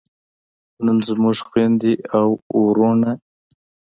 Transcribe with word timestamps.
نن 0.85 0.97
زموږ 1.07 1.37
خویندې 1.47 1.93
او 2.17 2.27
وروڼه 2.63 3.11